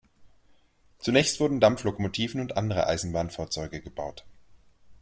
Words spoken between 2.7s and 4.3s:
Eisenbahnfahrzeuge gebaut.